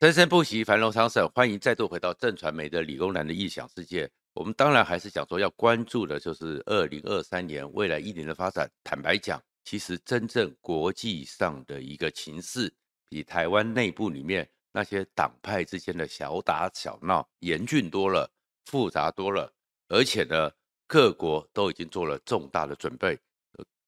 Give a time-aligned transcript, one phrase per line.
[0.00, 1.28] 生生不息，繁荣昌盛。
[1.34, 4.10] 欢迎再度回到正传媒的理工男的异想世界。
[4.32, 8.66] 我们当然还是讲说要关注的，就是二零二三年未来一年的发展。
[8.82, 12.72] 坦白讲，其实真正国际上的一个情势，
[13.10, 18.26] 比台湾内部里面那些党派之间的小打小闹严峻多了，
[18.64, 19.52] 复杂多了。
[19.88, 20.50] 而且呢，
[20.86, 23.18] 各国都已经做了重大的准备，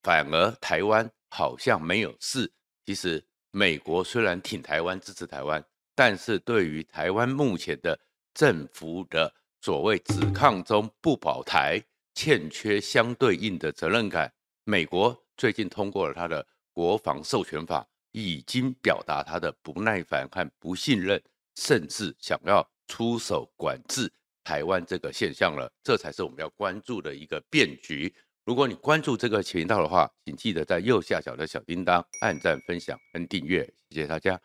[0.02, 2.52] 反而台湾好像没有事。
[2.84, 5.64] 其实美国虽然挺台湾，支持台湾。
[6.04, 7.96] 但是对于台湾目前的
[8.34, 11.80] 政府的所谓“只抗中不保台”，
[12.12, 14.32] 欠缺相对应的责任感，
[14.64, 21.22] 美国最近通过了他的国防授权法，已经表达他的不耐烦和不信任，
[21.54, 25.72] 甚至想要出手管制台湾这个现象了。
[25.84, 28.12] 这才是我们要关注的一个变局。
[28.44, 34.40] 如果你关注这个频道的话，请记得在右下角的小叮当按赞、分享跟订阅，谢谢大家。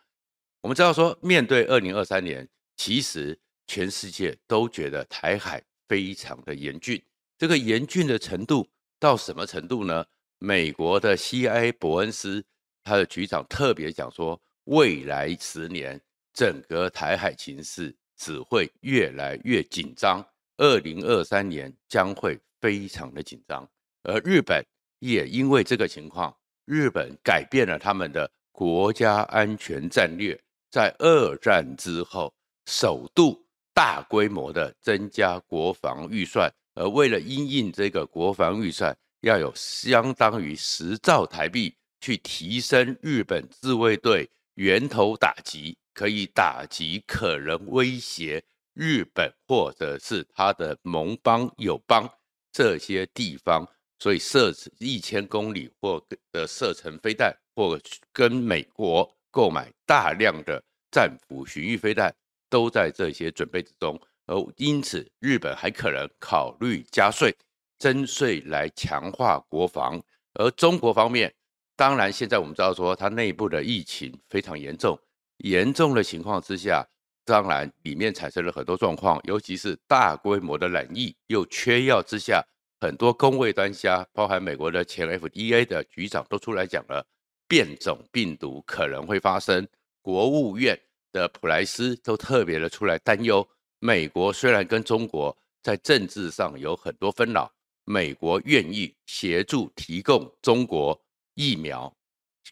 [0.62, 7.02] 我们知道说，面对二零二三年，其实全世界都觉得台海非常的严峻。
[7.38, 8.68] 这个严峻的程度
[9.00, 10.06] 到什么程度呢？
[10.40, 12.44] 美国的 CIA 伯恩斯
[12.84, 16.00] 他的局长特别讲说，未来十年
[16.34, 20.26] 整个台海情势只会越来越紧张，
[20.58, 23.68] 二零二三年将会非常的紧张。
[24.04, 24.64] 而日本
[25.00, 26.36] 也因为这个情况，
[26.66, 30.40] 日本改变了他们的国家安全战略。
[30.78, 32.32] 在二战之后，
[32.68, 48.44] 首度大规模的增加国防预算，而为了因应这个国防预算，要有相当于十兆台币去提升日本自卫队源头打击，可以打击可能威胁
[48.76, 52.08] 日本或者是他的盟邦友邦
[52.52, 56.00] 这些地方，所以射一千公里或
[56.32, 57.80] 的射程飞弹，或
[58.14, 59.12] 跟美国。
[59.30, 62.14] 购买大量的战斧巡弋飞弹，
[62.50, 67.36] 都在这些准备之中，而因此日本还可能考虑加税、
[67.78, 70.02] 征税来强化国防。
[70.34, 71.34] 而中国方面，
[71.76, 75.00] 当然现在我们知道说它内部的疫情非常严重，
[75.38, 76.88] 严重的情况之下，
[77.26, 82.44] 当然里面产生了很多状况，尤其是大规模的染疫又缺药之下，
[82.80, 87.06] 很多公卫专家，包含美国的前 FDA 的局长都出来讲了。
[87.50, 89.66] 变种病毒可能会发生，
[90.02, 90.80] 国务院
[91.12, 93.48] 的普莱斯都特别的出来担忧。
[93.80, 97.52] 美国虽然跟中国在政治上有很多纷扰，
[97.84, 101.00] 美国愿意协助提供中国
[101.36, 101.94] 疫苗、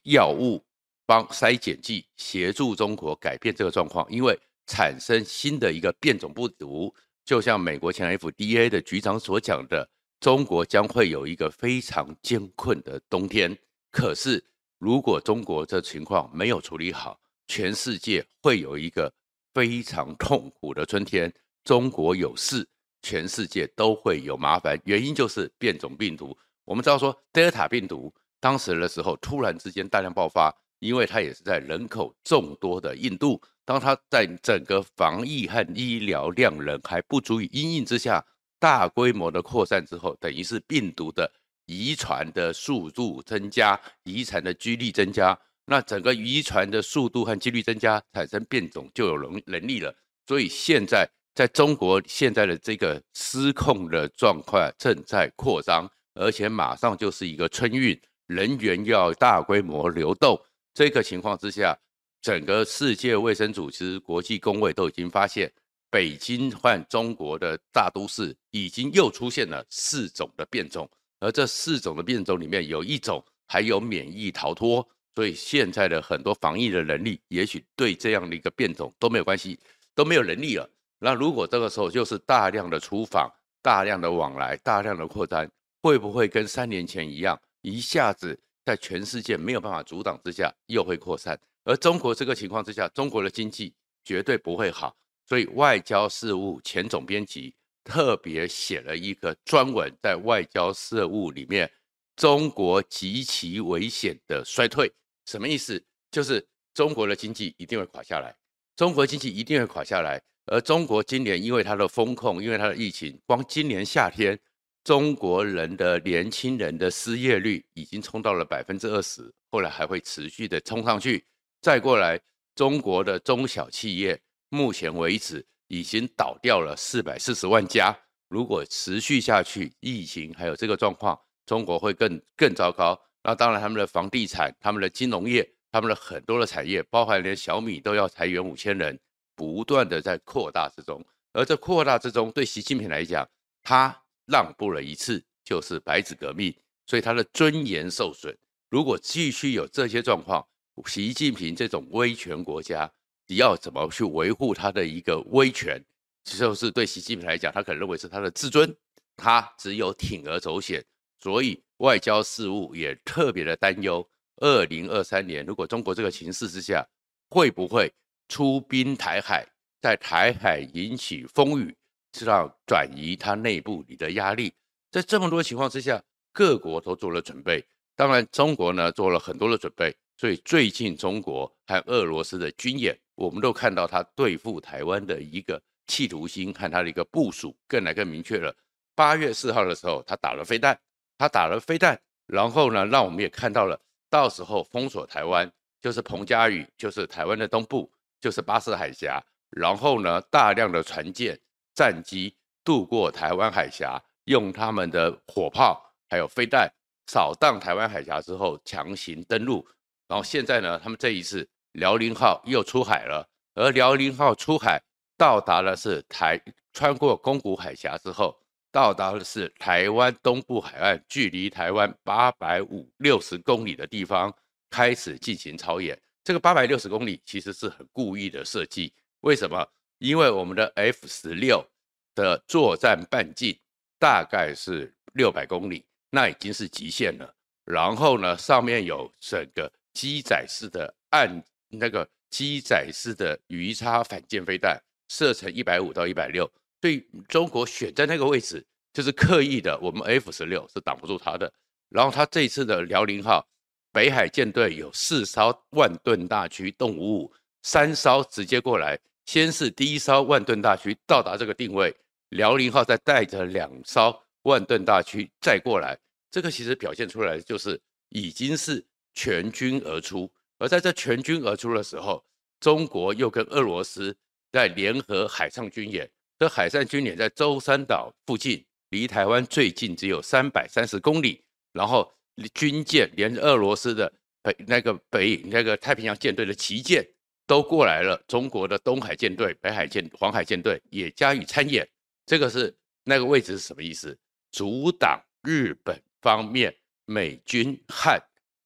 [0.03, 0.63] 药物、
[1.05, 4.05] 帮筛检剂，协助中国改变这个状况。
[4.11, 9.89] 因为产生新的一个变种病毒，就像美国前 FDA 的局长所讲的，
[10.19, 13.57] 中国将会有一个非常艰困的冬天。
[13.91, 14.43] 可是。
[14.77, 17.17] 如果中国这情况没有处理好，
[17.47, 19.11] 全世界会有一个
[19.53, 21.33] 非常痛苦的春天。
[21.63, 22.67] 中国有事，
[23.01, 24.79] 全世界都会有麻烦。
[24.85, 26.37] 原因就是变种病毒。
[26.63, 33.41] 我们知道说，德尔塔病毒当时的时候突然之间大量爆发，因为它也是在人口众多的印度。
[33.63, 38.23] 当它在整个防疫和医疗量能还不足以因应之下，
[38.59, 41.31] 大规模的扩散之后，等于是病毒的。
[41.67, 49.93] 遗传的速度增加，遗传的几率增加，那整个遗传的速度和几率增加，产生变种就有能能力了。
[50.27, 60.39] 所以现在在中国现在的这个失控的状况正在扩张，而且马上就是一个春运，人员要大规模流动。
[60.73, 61.77] 这个情况之下，
[62.21, 65.51] 整个世界卫生组织、国际公卫都已经发现，
[65.89, 70.89] 北京换中国的大都市已经又出现了四种的变种。
[71.19, 79.57] 而这四种的变种里面有一种还有免疫逃脱，所以现在的很多防疫的能力，也许对这样的一个变种都没有关系，
[79.95, 80.69] 都没有能力了。
[80.99, 83.31] 那如果这个时候就是大量的出访、
[83.61, 85.49] 大量的往来、大量的扩张，
[85.81, 91.39] 会不会跟三年前一样，一下子在全世界没有办法阻挡之下又会扩散？
[91.63, 93.73] 而中国这个情况之下，中国的经济
[94.03, 94.95] 绝对不会好，
[95.27, 97.55] 所以外交事务前总编辑。
[97.87, 101.71] 特别写了一个专文，在外交事务里面，
[102.15, 104.91] 中国极其危险的衰退，
[105.25, 105.83] 什么意思？
[106.11, 108.35] 就是中国的经济一定会垮下来，
[108.75, 110.21] 中国经济一定会垮下来。
[110.45, 114.39] 而中国今年因为它的风控，因为它的疫情，光今年夏天，
[114.83, 121.25] 中国人的年轻人的失业率已经冲到了百分之二十，后来还会持续的冲上去。
[121.61, 122.19] 再过来，
[122.53, 125.45] 中国的中小企业，目前为止。
[125.67, 127.97] 已经倒掉了四百四十万家，
[128.29, 132.95] 如果持续下去，疫情还有这个状况，中国会更更糟糕。
[133.27, 138.99] 那当然，他们的房地产、他们的金融业、他们的很多的产业，包含连小米都要裁员五千人，
[139.35, 141.03] 不断的在扩大之中。
[141.33, 143.27] 而这扩大之中，对习近平来讲，
[143.63, 146.55] 他让步了一次，就是白纸革命，
[146.85, 148.31] 所以他的尊严受损。
[148.69, 150.47] 如果继续有这些状况，
[150.85, 152.87] 习近平这种威权国家，
[153.25, 155.83] 你要怎么去维护他的一个威权？
[156.25, 158.71] 其实就是对习近平来讲，他可能认为是他的自尊，
[159.17, 160.85] 他只有铤而走险，
[161.19, 164.07] 所以外交事务也特别的担忧。
[164.37, 166.85] 二零二三年，如果中国这个形势之下，
[167.29, 167.91] 会不会
[168.27, 169.45] 出兵台海？
[169.81, 171.75] 在台海引起风雨，
[172.13, 174.53] 是要转移它内部里的压力。
[174.91, 176.03] 在这么多情况之下，
[176.33, 177.63] 各国都做了准备。
[177.95, 179.95] 当然，中国呢做了很多的准备。
[180.17, 188.55] 所以最近中国和俄罗斯的军演，我们都看到他对付台湾的一个企图心和他的一个部署更来更明确了。
[188.95, 190.79] 八月四号的时候，他打了飞弹，
[191.17, 193.79] 他打了飞弹，然后呢，让我们也看到了，
[194.09, 195.51] 到时候封锁台湾，
[195.81, 199.23] 就是彭佳屿，就是台湾的东部，就是巴士海峡。
[199.51, 201.39] 然后呢，大量的船舰、
[201.73, 206.69] 战机渡过台湾海峡，用他们的火炮还有飞弹
[207.07, 209.65] 扫荡台湾海峡之后，强行登陆。
[210.07, 214.81] 然后现在呢，他们这一次辽宁号又出海了，而辽宁号出海
[215.17, 216.41] 到达的是台，
[216.73, 218.37] 穿过宫古海峡之后，
[218.75, 224.35] 到达的是台湾东部海岸，距离台湾八百五六十公里的地方
[224.69, 225.97] 开始进行超演。
[226.25, 228.93] 这个八百六十公里其实是很故意的设计。
[229.21, 229.65] 为什么？
[229.99, 231.65] 因为我们的 F 十六
[232.13, 233.57] 的作战半径
[233.97, 237.33] 大概是六百公里，那已经是极限了。
[237.63, 246.51] 然后呢，上面有整个机载式的岸，那个机载式的鱼叉反舰飞弹，射程一百五到一百六。
[246.81, 249.77] 所以中国选在那个位置，就是刻意的。
[249.81, 251.51] 我们 F 十六是挡不住他的。
[251.89, 253.47] 然后他这次的辽宁号
[253.91, 257.33] 北海舰队有四艘万吨大驱动五五，
[257.63, 258.99] 三艘直接过来。
[259.25, 261.95] 先是第一艘万吨大驱到达这个定位，
[262.29, 265.97] 辽宁号再带着两艘万吨大驱再过来，
[266.29, 270.29] 这个其实表现出来就是已经是全军而出。
[270.59, 272.23] 而在这全军而出的时候，
[272.59, 274.15] 中国又跟俄罗斯
[274.51, 276.07] 在联合海上军演。
[276.37, 281.43] 这海上军演在舟山岛附近，离台湾最近只有三百三十公里。
[281.73, 282.13] 然后
[282.53, 287.07] 军舰连俄罗斯的北那个北那个太平洋舰队的旗舰。
[287.47, 291.87] 都过来了，中国的东海舰队、北海舰、黄海舰队也加以参演。
[292.25, 294.17] 这个是那个位置是什么意思？
[294.51, 298.19] 阻挡日本方面美军和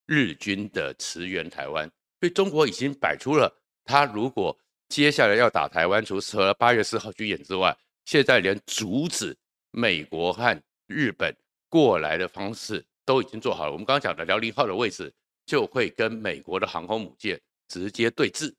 [0.06, 1.92] 日军的驰援台湾。
[2.22, 4.58] 所以中国已经摆出了，他如果
[4.90, 7.76] 接下来要打台湾，除了八月四号军演之外，
[8.06, 9.38] 现在连阻止
[9.72, 11.34] 美国和日本
[11.70, 13.72] 过来的方式都已经做好了。
[13.72, 15.14] 我们刚刚讲的辽宁号的位置，
[15.46, 18.52] 就会跟美国的航空母舰直接对峙。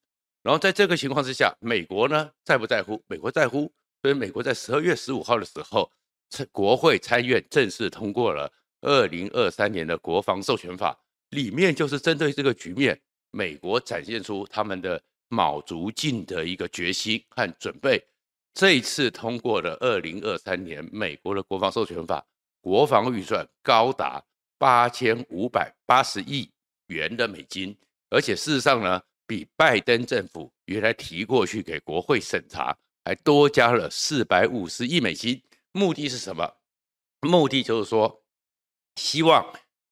[0.42, 3.02] 然后在这个情况之下，美国呢在不在乎？
[3.08, 5.90] 美国在乎，所以美国在十二月十五号的时候，
[6.52, 8.50] 国会参院正式通过了
[8.82, 10.96] 二零二三年的国防授权法，
[11.30, 12.98] 里面就是针对这个局面，
[13.32, 18.06] 美国展现出他们的卯足劲的一个决心和准备。
[18.52, 22.22] 这一次通过的二零二三年美国的国防授权法，
[22.60, 24.22] 国防预算高达
[24.58, 26.50] 八千五百八十亿
[26.88, 27.74] 元的美金，
[28.10, 29.00] 而且事实上呢。
[29.30, 36.52] 比拜登政府原来提过去给国会审查还多加了四百五十亿美金，目的是什么？
[37.20, 38.24] 目的就是说，
[38.96, 39.48] 希望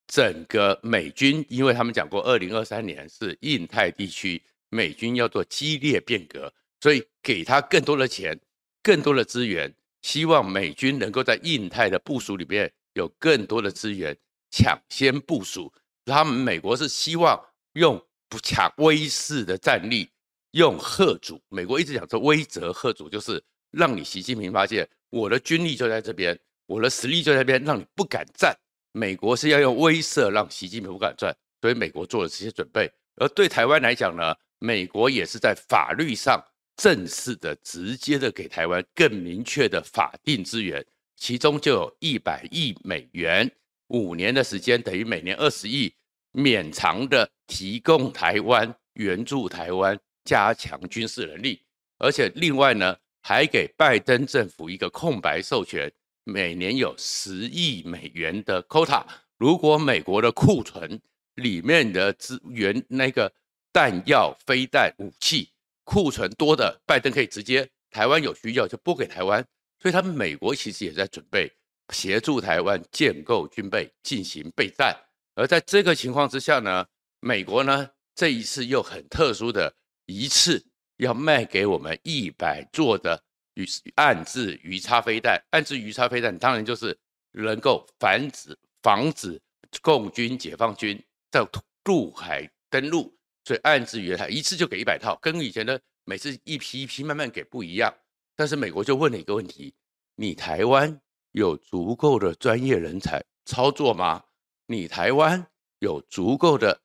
[0.08, 8.38] 整个美军，因为他们讲过，二零二三年是印太地区美军要做激烈变革，所以给他更多的钱、
[8.82, 14.16] 更多的资源，希望美军能够在印太的部署里面有更多的资源，
[14.50, 15.72] 抢先部署。
[16.04, 17.40] 他们美国是希望
[17.74, 18.02] 用。
[18.30, 20.06] 不抢威势的战力，
[20.50, 21.40] 用吓阻。
[21.48, 28.54] 美国一直讲说威慑吓阻，就是让你习近平发现我的军力就在这边，我的实力就在这边，让你不敢战。
[28.92, 32.92] 美国是要用威慑让习近平不敢战，所以美国做了这些准备。
[33.16, 36.42] 而对台湾来讲呢，美国也是在法律上
[36.76, 40.84] 正式的、直接的给台湾更明确的法定资源，
[41.16, 43.50] 其中就有一百亿美元，
[43.88, 45.92] 五年的时间等于每年二十亿。
[46.34, 51.62] 勉偿的提供台湾援助台湾，加强军事能力，
[51.98, 55.90] 而且另外呢，还给拜登政府一个空白授权，
[56.24, 59.02] 每年有十亿美元的 quota。
[59.38, 61.00] 如果美国的库存
[61.36, 63.32] 里面的资源那个
[63.78, 65.48] 弹药、飞弹、武器
[65.84, 69.40] 库存多的，拜登可以直接台湾有需要就拨给台湾。
[69.78, 71.48] 所以，他们美国其实也在准备
[71.90, 74.92] 协助台湾建构军备，进行备战。
[75.36, 76.84] 而在这个情况之下呢，
[77.20, 79.72] 美国呢这一次又很特殊的
[80.06, 80.60] 一次，
[80.96, 83.22] 要卖给我们一百座的
[83.54, 85.40] 鱼暗制鱼叉飞弹。
[85.50, 86.98] 暗制鱼叉飞弹当然就是
[87.30, 89.40] 能够防止防止
[89.80, 91.46] 共军解放军在
[91.84, 93.16] 陆海登陆，
[93.48, 97.90] 所以岸置鱼叉一次就给一百套，跟以前的每次一批一批慢慢给不一样。
[98.36, 99.72] 但是美国就问了一个问题：
[100.16, 101.00] 你台湾
[101.32, 104.22] 有足够的专业人才操作吗？
[104.66, 105.46] 你台湾
[105.78, 106.78] 有足够的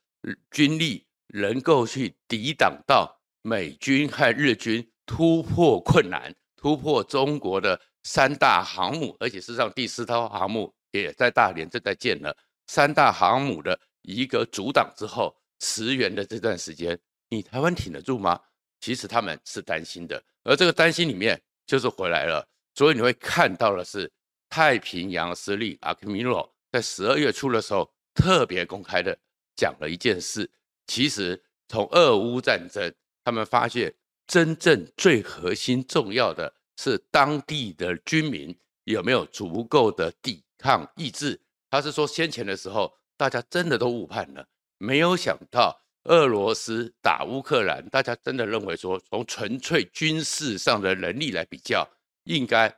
[0.51, 12.33] 军力能够去抵挡到美军和日军突破困难、突破中国的三大航母，而且事实上第四艘航母也在大连正在建了。
[12.67, 18.37] 三大航母的一个阻挡之后，驰援的这段时间，你台湾挺得住吗？
[18.81, 20.21] 其实他们是担心的。
[20.43, 24.11] 而这个担心里面就是回来了，所以你会看到的是
[24.49, 29.17] 太平洋司令阿克米诺在十二月初的时候特别公开的
[29.55, 30.49] 讲了一件事。
[30.85, 32.93] 其实从俄乌战争，
[33.23, 33.93] 他们发现
[34.27, 38.53] 真正最核心重要的是当地的居民
[38.83, 41.39] 有没有足够的抵抗意志。
[41.69, 44.45] 他是说先前的时候大家真的都误判了，
[44.83, 45.79] 没有想到。
[46.05, 51.89] 俄罗斯打乌克兰，大家真的认为说，从纯粹军事上的能力来比较，
[52.25, 52.69] 应该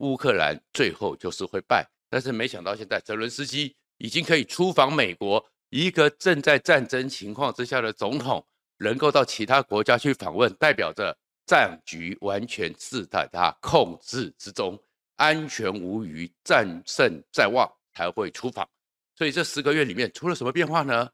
[0.00, 1.88] 乌克兰最后就是会败。
[2.10, 8.44] 但是没想到现在泽伦斯基已经可以出访美国，一个正在战争情况之下的总统，
[8.78, 11.16] 能够到其他国家去访问，代表着
[11.46, 14.76] 战局完全是在他控制之中，
[15.14, 18.68] 安全无虞，战胜在望才会出访。
[19.14, 21.08] 所以这十个月里面出了什么变化呢？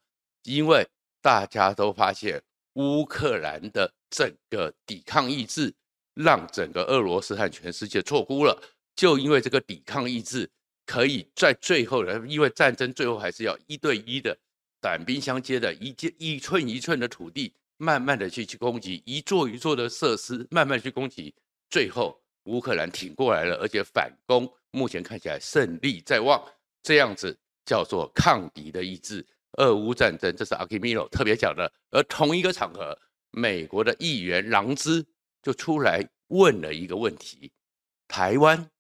[0.45, 0.87] 因为
[1.21, 2.43] 大家都发现，
[2.75, 5.75] 乌克兰的整个抵抗意志，
[6.15, 8.63] 让整个俄罗斯和全世界错估了。
[8.95, 10.49] 就因为这个抵抗意志，
[10.87, 14.37] 可以在最后的，因为战争最后还是要一对一的，
[14.81, 21.35] 短兵相接的，一一寸一寸的土地，慢慢的去去攻击，一座一座的设施，慢慢去攻击，
[21.71, 26.43] 最后乌克兰挺过来了，而且反攻，目前看起来胜利在望，
[26.83, 29.25] 这样子叫做抗敌的意志。
[29.53, 31.73] 俄乌战争，这是阿基米诺特别讲的。
[31.91, 32.97] 而同一个场合，
[33.31, 35.07] 美国的议员朗兹
[35.43, 37.51] 就出来问了一个问题：
[38.07, 38.71] 台湾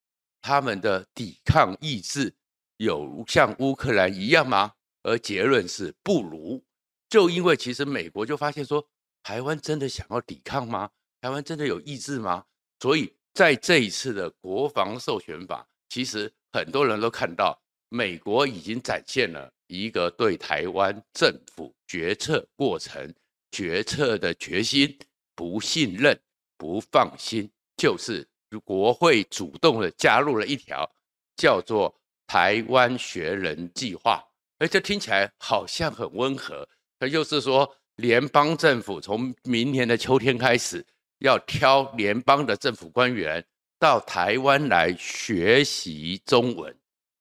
[0.40, 2.34] 他们的抵抗意志
[2.76, 4.72] 有像乌克兰一样吗？
[5.02, 6.64] 而结论是不如。
[7.08, 8.86] 就因为其实美国就发现说，
[9.22, 10.90] 台湾真的想要抵抗吗？
[11.20, 12.44] 台湾真的有意志吗？
[12.80, 19.50] 所以在这一次的国防授权法，其实很多人都看到，美国已经展现了。
[19.68, 23.14] 一个对台湾政府决策过程
[23.50, 24.98] 决策的决心、
[25.34, 26.18] 不信任、
[26.56, 28.26] 不放心，就是
[28.64, 30.90] 国会主动的加入了一条
[31.36, 31.94] 叫做
[32.26, 34.24] “台湾学人计划”，
[34.58, 36.66] 而这听起来好像很温和。
[36.98, 40.82] 它就是说，联邦政府从明年的秋天开始，
[41.18, 43.44] 要挑联邦的政府官员
[43.78, 46.74] 到台湾来学习中文，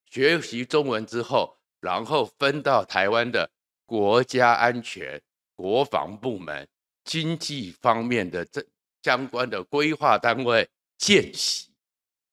[0.10, 1.56] 学习中文之后。
[1.80, 3.48] 然后分到台湾的
[3.86, 5.22] 国家安全、
[5.56, 6.68] 国防部门、
[7.06, 8.66] 经济方面的这
[9.04, 11.70] 相关的规划单位见习。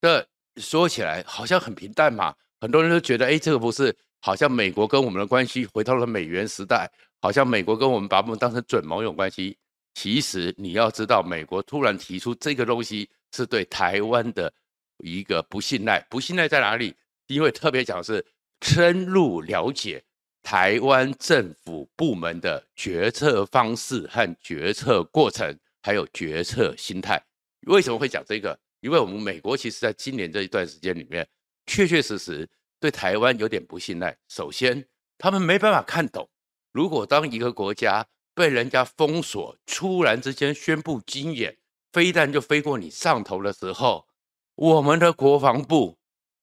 [0.01, 0.27] 这
[0.57, 6.91] 说起来好像很平淡嘛，很多人都觉得，哎，这个不是好像美国跟我们的关系回到了美元时代，
[7.21, 9.55] 好像美国跟我们把我们当成准盟友关系。
[9.93, 14.51] 其实你要知道，美国突然提出这个东西，是对台湾的
[14.97, 15.99] 一个不信赖。
[16.09, 16.93] 不信赖在哪里？
[17.27, 18.25] 因为特别讲的是。
[18.61, 20.03] 深入了解
[20.41, 27.21] 台湾政府部门的决策方式和决策过程，还有决策心态。
[27.67, 28.57] 为什么会讲这个？
[28.79, 31.27] 因为我们美国其实在今年这一段时间里面，
[31.67, 34.17] 确确实实对台湾有点不信赖。
[34.29, 34.83] 首先，
[35.19, 36.27] 他们没办法看懂，
[36.71, 41.55] 如果当一个国家被人家封锁，突然之间宣布军演，
[41.91, 44.07] 飞弹就飞过你上头的时候，
[44.55, 45.94] 我们的国防部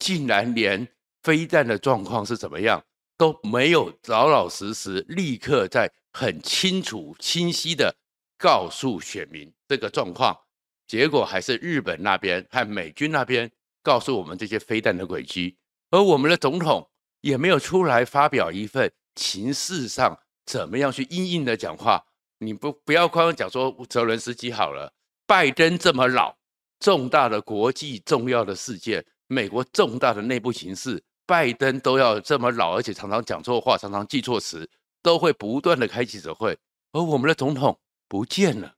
[0.03, 0.87] 竟然连。
[1.23, 2.85] 飞弹的状况是怎么样，
[3.17, 7.95] 都没有老老实实立刻在很清楚清晰的
[8.37, 10.37] 告诉选民这个状况，
[10.85, 13.49] 结果还是日本那边和美军那边
[13.85, 15.57] 告诉我们这些飞弹的轨迹，
[15.91, 16.91] 而我们的总统
[17.21, 22.05] 也没有出来发表一份情势上怎么样去因应的讲话。
[22.39, 24.93] 你不不要光讲说泽伦斯基好了，
[25.25, 26.37] 拜登这么老，
[26.81, 31.03] 重大的国际重要的事件，美国重大的内部形势。
[31.25, 34.69] 拜登都要这么老，而且常常讲错话，常常记错词，
[35.03, 36.59] 都会不断的开记者会。
[36.93, 38.75] 而我们的总统不见了，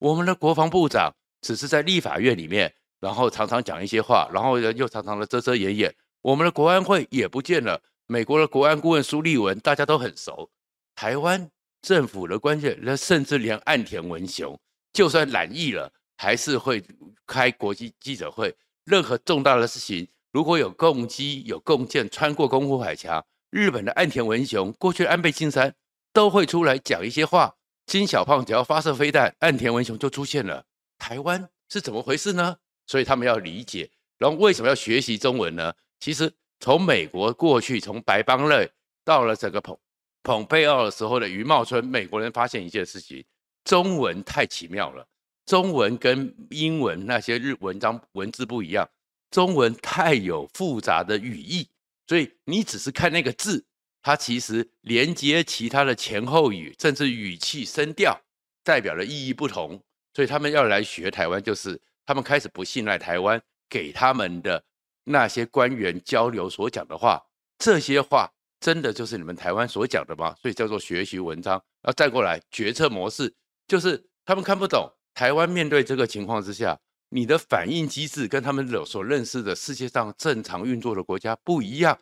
[0.00, 5.94] 我们的国防部长只是在立法院里面，然后常常讲一些话，然后又常常的遮遮掩掩。
[6.20, 10.50] 我们的国安会也不见了，美国的国安顾问苏利文大家都很熟。
[10.96, 11.48] 台湾
[11.80, 14.58] 政府的关键，那甚至连岸田文雄，
[14.92, 16.84] 就算染疫了，还是会
[17.24, 18.54] 开国际记者会。
[18.84, 25.74] 任何重大的事情，如果有共机、有共舰穿过宫古海峡，日本的岸田文雄、过去的安倍晋三
[26.12, 27.54] 都会出来讲一些话。
[27.86, 30.64] 金小胖只要发射飞弹，岸田文雄就出现了。
[30.98, 32.56] 台湾是怎么回事呢？
[32.86, 33.90] 所以他们要理解。
[34.18, 35.72] 然后为什么要学习中文呢？
[36.00, 38.70] 其实从美国过去，从白邦瑞
[39.04, 39.76] 到了整个捧
[40.22, 43.24] 捧贝奥的时候的余茂春，美国人发现一件事情：
[43.64, 45.06] 中文太奇妙了。
[45.46, 48.88] 中文跟英文那些日文章文字不一样，
[49.30, 51.68] 中文太有复杂的语义，
[52.06, 53.64] 所以你只是看那个字，
[54.02, 58.20] 它其实连接其他的前后语，甚至语气声调，
[58.62, 59.82] 代表的意义不同。
[60.14, 64.62] 所以他们要来学台湾，就是他们开始不信赖台湾给他们的
[65.02, 67.22] 那些官员交流所讲的话，
[67.58, 70.34] 这些话真的就是你们台湾所讲的吗？
[70.40, 71.54] 所以叫做学习文章。
[71.82, 73.34] 然后再过来决策模式，
[73.66, 74.90] 就是他们看不懂。
[75.14, 76.78] 台湾面对这个情况之下，
[77.10, 81.96] 你的反应机制跟他们所认识的世界上正常运作的国家不一样。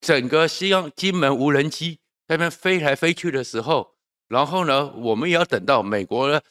[0.00, 3.94] 整个西洋金门无人机在那边飞来飞去的时候，
[4.28, 6.42] 然后呢，我们也要等到美国的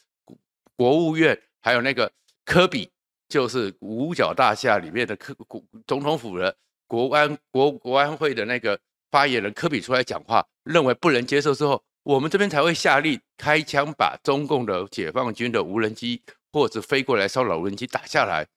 [0.75, 2.11] 国务院还有那个
[2.45, 2.91] 科比，
[3.27, 6.55] 就是五角大厦里面的科国总统府的
[6.87, 11.83] 国安国国安会的那个发言人科比出来讲话，认为不能接受之后。
[12.05, 16.21] 我们这边才会下令开枪把中共的解放军的无人机
[16.53, 18.47] 或者飞过来骚扰无人机打下来。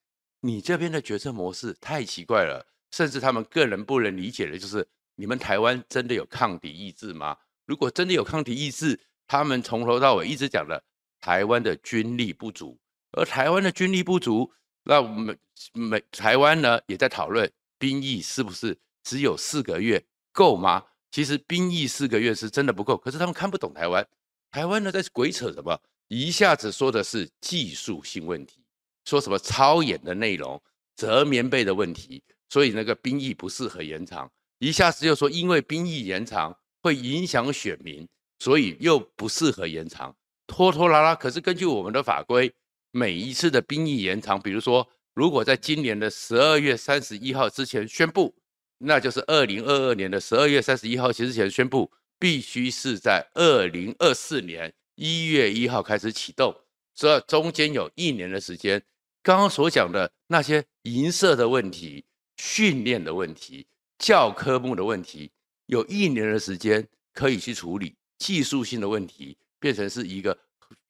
[0.43, 4.87] 你这边的决策模式太奇怪了，甚至他们个人不能理解的就是，
[5.17, 7.39] 你们台湾真的有抗敌意志吗？
[7.65, 10.85] 如果真的有抗敌意志，他们从头到尾一直讲的
[11.19, 12.79] 台湾的军力不足，
[13.13, 14.53] 而台湾的军力不足，
[14.85, 15.39] 那我们
[15.73, 20.85] 美台湾呢也在讨论兵役是不是只有四个月够吗？
[21.11, 24.07] 其实兵役四个月是真的不够，可是他们看不懂台湾。
[24.51, 25.81] 台湾呢在鬼扯什么？
[26.09, 28.65] 一下子说的是技术性问题，
[29.05, 30.61] 说什么超演的内容、
[30.97, 34.31] 折棉被的问题，所以那个兵役不适合延长。
[34.59, 40.15] 一下子又说因为兵役延长会影响选民，所以又不适合延长，
[40.47, 41.15] 拖拖拉拉。
[41.15, 42.53] 可是根据我们的法规，
[42.91, 48.35] 每一次的兵役延长，比如说如果在今年的十二月三十一号之前宣布。
[48.79, 56.55] 那就是二零二二年的十二月三十一号之前宣布，必须是在二零二四年一月一号开始启动，
[56.95, 58.83] 所以中间有一年的时间。
[59.23, 62.05] 刚刚所讲的那些银色的问题、
[62.37, 63.67] 训练的问题、
[63.99, 65.31] 教科目的问题，
[65.67, 67.97] 有一年的时间可以去处理。
[68.19, 70.37] 技术性的问题变成是一个，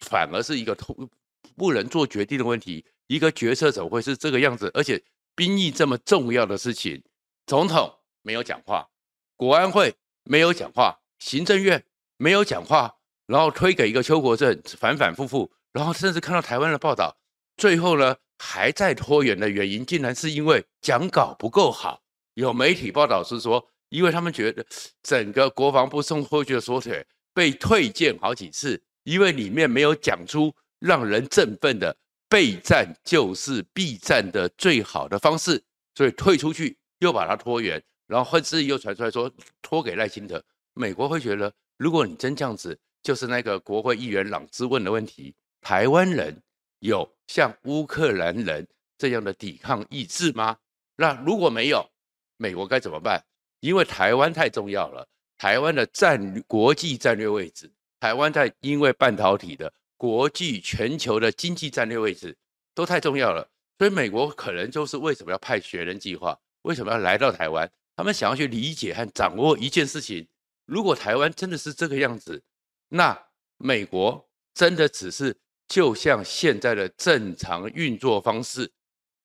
[0.00, 1.08] 反而是一个通
[1.56, 2.84] 不能做决定的问题。
[3.06, 4.70] 一个决策怎么会是这个样子？
[4.72, 5.02] 而且
[5.34, 7.02] 兵役这么重要的事情。
[7.48, 8.90] 总统没有讲话，
[9.34, 11.82] 国安会没有讲话，行政院
[12.18, 17.16] 没有讲话，然后推给一个邱国正，反反复复，然后甚至看到台湾的报道，
[17.56, 22.02] 最后呢还在拖延的原因，竟然是因为讲稿不够好。
[22.34, 24.62] 有媒体报道是说，因为他们觉得
[25.02, 31.96] 整个国防部送过去的缩写被退件好几次，因为里面没有讲出让人振奋的
[32.28, 36.76] 备战就是避战的最好的方式，所以退出去。
[37.00, 39.30] 又把它拖延，然后甚至又传出来说
[39.62, 40.42] 拖给赖清德。
[40.74, 46.42] 美国会觉得，如果你真这样子，就是那个国会议员朗兹问的问题：台湾人
[46.80, 50.56] 有像乌克兰人这样的抵抗意志吗？
[50.96, 51.88] 那如果没有，
[52.36, 53.24] 美国该怎么办？
[53.60, 55.06] 因为台湾太重要了，
[55.36, 62.36] 台湾的战国际战略位置，台湾在因为半导体的国际全球的经济战略位置
[62.74, 66.38] 都太重要了，所以美国可能就是为什么要派学人计划。
[66.62, 67.70] 为什么要来到台湾？
[67.96, 70.26] 他们想要去理解和掌握一件事情。
[70.66, 72.42] 如果台湾真的是这个样子，
[72.88, 73.18] 那
[73.56, 78.70] 美国真的只是就像现在的正常运作方式，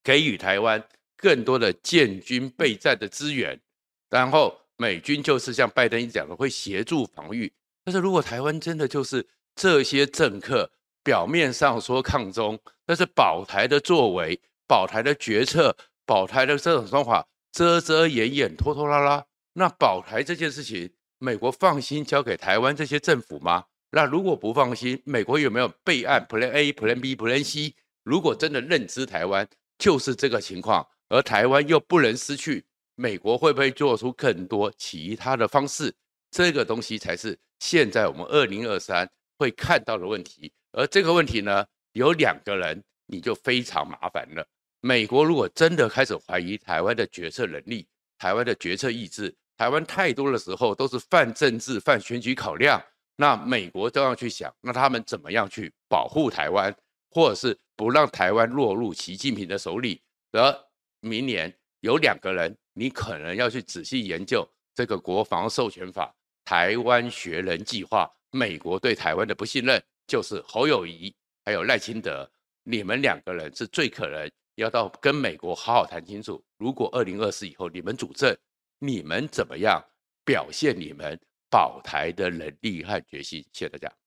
[0.03, 0.83] 给予台湾
[1.17, 3.59] 更多的建军备战的资源，
[4.09, 7.51] 然后美军就是像拜登一讲的会协助防御。
[7.83, 10.71] 但是如果台湾真的就是这些政客
[11.03, 17.27] 表面上说抗中，但是保台的作为、保台的决策、保台的这种方法。
[17.51, 23.65] 遮遮掩掩、拖拖拉拉，那保台这件事情，美国放心交给台湾这些政府吗？
[23.91, 27.75] 那如果不放心，美国有没有备案 Plan A、Plan B、Plan C？
[28.01, 35.93] 如果真的认知台湾就是这个情况，而台湾又不能失去，美国会不会做出更多其他的方式？
[36.31, 40.51] 这个东西才是现在我们二零二三会看到的问题。
[40.71, 44.43] 而这个问题呢，有两个人，你就非常麻烦了。
[44.85, 52.83] 美国如果真的开始怀疑台湾的决策能力、台湾的决策意志，台湾太多的时候都是泛政治、泛选举考量，
[53.15, 56.75] 那美国都要去想，那他们怎么样去保护台湾，
[57.09, 60.01] 或者是不让台湾落入习近平的手里？
[60.33, 60.53] 而
[60.99, 68.11] 明年有两个人，你可能要去仔细研究这个国防授权法、台湾学人计划。
[68.31, 71.15] 美国对台湾的不信任，就是侯友宜
[71.45, 72.29] 还有赖清德，
[72.63, 76.43] 你们两个人是最可能要到跟美国好好谈清楚。
[76.57, 78.35] 如果二零二四以后你们主政，
[78.79, 79.83] 你们怎么样
[80.23, 83.43] 表现你们保台的能力和决心？
[83.51, 84.02] 谢谢大家。